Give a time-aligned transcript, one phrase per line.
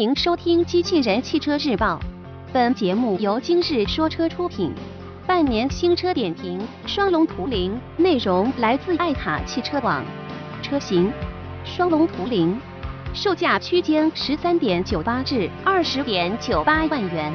[0.00, 1.96] 欢迎收听《机器人汽车日报》，
[2.54, 4.72] 本节目由今日说车出品。
[5.26, 10.02] 半年新车点评：双龙图灵，内容来自爱卡汽车网。
[10.62, 11.12] 车型：
[11.66, 12.58] 双龙图灵，
[13.12, 17.30] 售价区间十三点九八至二十点九八万元，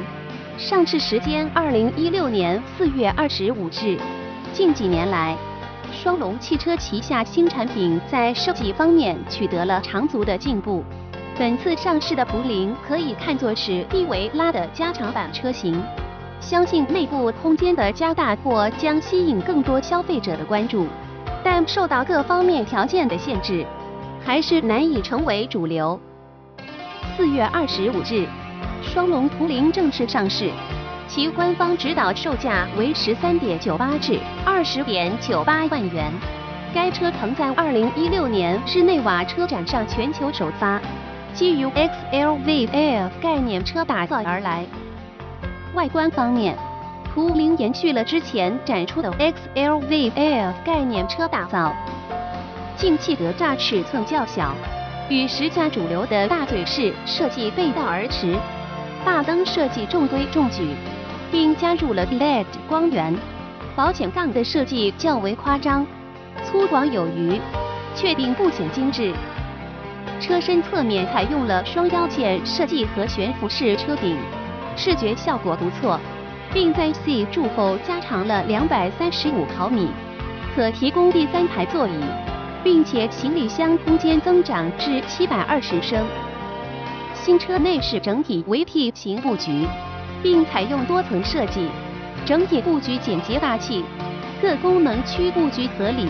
[0.58, 3.96] 上市时间二零一六年四月二十五日。
[4.52, 5.36] 近几年来，
[5.92, 10.82] 双龙汽车旗下新产品在设计方面取得了长足的进步。
[11.38, 15.78] 本次上市的图灵可以看作是蒂维拉的加长版车型，
[16.40, 20.86] 相信内部空间的加大或将吸引更多消费者的关注，
[21.44, 23.66] 但受到各方面条件的限制，
[24.24, 26.00] 还是难以成为主流。
[27.14, 28.26] 四月二十五日，
[28.82, 30.50] 双龙图灵正式上市，
[31.06, 36.10] 其官方指导售价为十三点九八至二十点九八万元。
[36.72, 40.80] 该车曾在二零一六年日内瓦车展上全球首发。
[41.36, 44.64] 基于 XLVF 概念车打造而来。
[45.74, 46.56] 外观方面，
[47.04, 49.12] 图灵延续了之前展出的
[49.54, 51.74] XLVF 概念车打造，
[52.78, 54.54] 进气格栅尺寸较小，
[55.10, 58.34] 与时下主流的大嘴式设计背道而驰。
[59.04, 60.74] 大灯设计中规中矩，
[61.30, 63.14] 并加入了 LED 光源。
[63.76, 65.86] 保险杠的设计较为夸张，
[66.42, 67.38] 粗犷有余，
[67.94, 69.12] 确定不显精致。
[70.20, 74.16] 车身侧面采用了双腰线设计和悬浮式车顶，
[74.76, 76.00] 视觉效果不错，
[76.52, 79.88] 并在 C 柱后加长了两百三十五毫米，
[80.54, 82.00] 可提供第三排座椅，
[82.64, 86.06] 并且行李箱空间增长至七百二十升。
[87.14, 89.66] 新车内饰整体为 T 型布局，
[90.22, 91.68] 并采用多层设计，
[92.24, 93.84] 整体布局简洁大气，
[94.40, 96.06] 各功能区布局合理。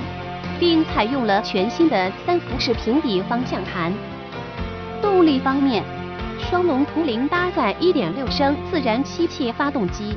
[0.58, 3.92] 并采用了全新的三辐式平底方向盘。
[5.00, 5.82] 动力方面，
[6.38, 10.16] 双龙图灵搭载1.6升自然吸气发动机，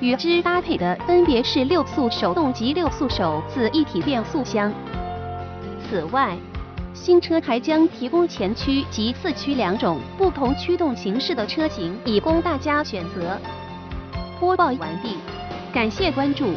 [0.00, 4.72] 与之搭配的分别是六速手动及六速手自一体变速箱。
[5.88, 6.36] 此外，
[6.92, 13.38] 新车还将提供前驱及四驱两种不同驱动形式的车型，以供大家选择。
[14.40, 15.16] 播报完毕，
[15.72, 16.54] 感谢关注。